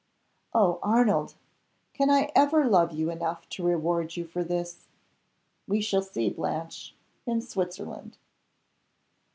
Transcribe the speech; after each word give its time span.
"Oh, 0.51 0.79
Arnold! 0.81 1.35
can 1.93 2.09
I 2.09 2.31
ever 2.33 2.65
love 2.65 2.91
you 2.91 3.11
enough 3.11 3.47
to 3.49 3.63
reward 3.63 4.17
you 4.17 4.25
for 4.25 4.43
this!" 4.43 4.87
"We 5.67 5.79
shall 5.79 6.01
see, 6.01 6.27
Blanche 6.31 6.95
in 7.27 7.39
Switzerland." 7.43 8.17